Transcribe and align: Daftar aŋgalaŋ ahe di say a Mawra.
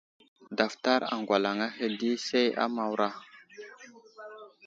Daftar 0.57 1.01
aŋgalaŋ 1.15 1.57
ahe 1.67 1.87
di 1.99 2.11
say 2.25 2.47
a 2.63 2.65
Mawra. 2.75 3.09